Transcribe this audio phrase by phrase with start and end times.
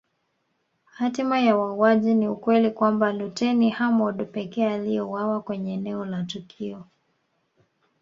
[0.85, 6.83] Hatima ya wauaji ni ukweli kwamba luteni Hamoud pekee aliyeuawa kwenye eneo la tukio